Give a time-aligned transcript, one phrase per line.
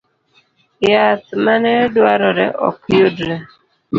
[0.89, 3.35] Yath maneduarore okyudre